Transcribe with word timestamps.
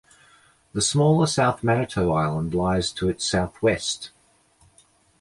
The 0.73 0.81
smaller 0.81 1.27
South 1.27 1.63
Manitou 1.63 2.11
Island 2.11 2.55
lies 2.55 2.91
to 2.93 3.07
its 3.07 3.23
southwest. 3.23 4.09